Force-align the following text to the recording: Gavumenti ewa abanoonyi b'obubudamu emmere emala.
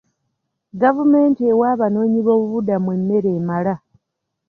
Gavumenti 0.81 1.41
ewa 1.51 1.65
abanoonyi 1.73 2.19
b'obubudamu 2.25 2.89
emmere 2.97 3.29
emala. 3.39 3.75